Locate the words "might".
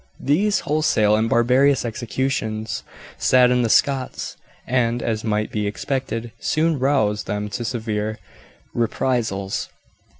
5.23-5.51